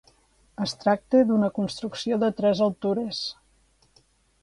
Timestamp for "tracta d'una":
0.83-1.51